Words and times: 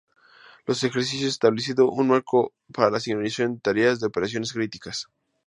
Estos 0.61 0.83
ejercicios 0.83 1.29
establecido 1.29 1.87
un 1.91 2.07
marco 2.07 2.53
para 2.73 2.89
la 2.89 2.99
sincronización 2.99 3.53
de 3.53 3.59
tareas 3.61 3.99
de 3.99 4.07
operaciones 4.07 4.51
críticas. 4.51 5.05